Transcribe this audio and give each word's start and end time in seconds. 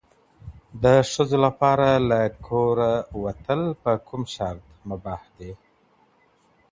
د 0.83 0.85
ښځو 1.11 1.37
لپاره 1.45 1.87
له 2.09 2.21
کوره 2.47 2.93
وتل 3.23 3.61
په 3.83 3.91
کوم 4.07 4.23
شرط 4.35 4.65
مباح 4.89 5.21
دي؟ 5.37 5.51